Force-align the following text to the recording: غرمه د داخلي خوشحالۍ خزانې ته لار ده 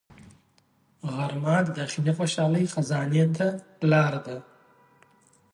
غرمه 1.13 1.55
د 1.67 1.69
داخلي 1.79 2.11
خوشحالۍ 2.17 2.65
خزانې 2.73 3.23
ته 3.37 3.47
لار 3.89 4.13
ده 4.25 4.37